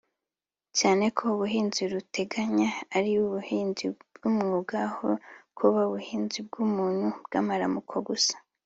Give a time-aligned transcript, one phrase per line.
[0.79, 3.85] cyane ko ubuhinzi ruteganya “ari ubuhinzi
[4.15, 5.09] bw’umwuga aho
[5.57, 8.35] kuba ubuhinzi bw’umuntu bw’amaramuko gusa”